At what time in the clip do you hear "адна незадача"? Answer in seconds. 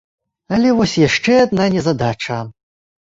1.45-2.39